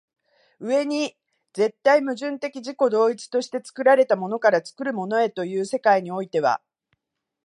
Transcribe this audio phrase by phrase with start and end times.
[0.59, 1.15] 上に
[1.53, 6.59] 絶対矛盾的自己同一として作られたものから作るものへという世界においては